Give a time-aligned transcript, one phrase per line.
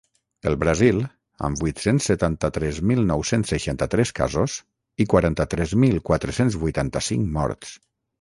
[0.51, 0.99] El Brasil,
[1.49, 4.55] amb vuit-cents setanta-tres mil nou-cents seixanta-tres casos
[5.05, 7.77] i quaranta-tres mil quatre-cents vuitanta-cinc morts.